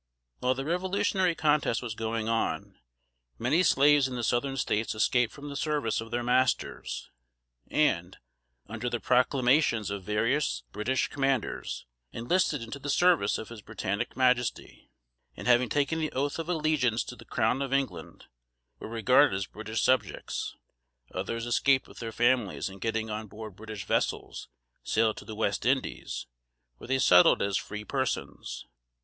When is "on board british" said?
23.11-23.85